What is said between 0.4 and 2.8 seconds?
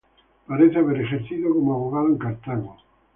Parece haber ejercido como abogado en Cartago.